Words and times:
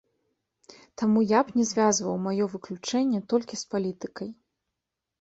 Таму 1.01 1.19
я 1.33 1.41
б 1.51 1.59
не 1.59 1.65
звязваў 1.73 2.15
маё 2.25 2.49
выключэнне 2.57 3.23
толькі 3.37 3.55
з 3.65 3.71
палітыкай. 3.75 4.29